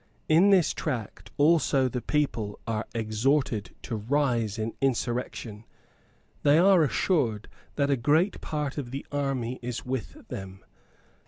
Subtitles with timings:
[0.27, 5.63] In this tract also the people are exhorted to rise in insurrection.
[6.41, 10.65] They are assured that a great part of the army is with them.